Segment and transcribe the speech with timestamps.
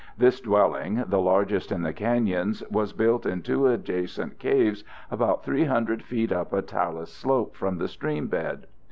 [0.17, 6.01] This dwelling, the largest in the canyons, was built in two adjacent caves about 300
[6.01, 8.63] feet up a talus slope from the streambed.